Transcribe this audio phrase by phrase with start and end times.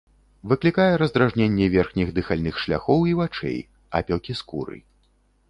[0.51, 3.59] Выклікае раздражненне верхніх дыхальных шляхоў і вачэй,
[4.01, 4.77] апёкі скуры.